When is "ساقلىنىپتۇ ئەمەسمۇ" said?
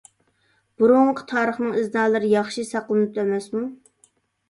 2.73-3.67